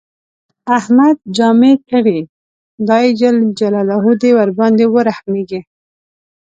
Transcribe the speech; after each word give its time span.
احمد 0.77 1.15
جامې 1.35 1.73
کړې، 1.89 2.19
خدای 2.75 3.05
ج 3.19 3.21
دې 4.21 4.31
ورباندې 4.39 4.85
ورحمېږي. 4.95 5.61